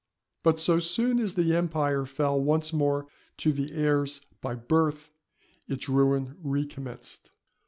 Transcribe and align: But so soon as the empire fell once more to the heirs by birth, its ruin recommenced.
But 0.41 0.59
so 0.59 0.79
soon 0.79 1.19
as 1.19 1.35
the 1.35 1.55
empire 1.55 2.07
fell 2.07 2.41
once 2.41 2.73
more 2.73 3.05
to 3.37 3.53
the 3.53 3.71
heirs 3.71 4.19
by 4.41 4.55
birth, 4.55 5.13
its 5.67 5.87
ruin 5.87 6.37
recommenced. 6.41 7.29